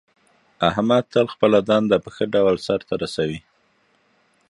احمد 0.69 1.03
تل 1.13 1.25
خپله 1.33 1.59
دنده 1.69 1.97
په 2.03 2.09
ښه 2.15 2.25
ډول 2.33 2.55
سرته 2.67 2.93
رسوي. 3.03 3.39